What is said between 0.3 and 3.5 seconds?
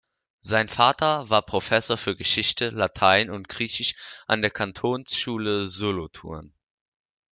Sein Vater war Professor für Geschichte, Latein und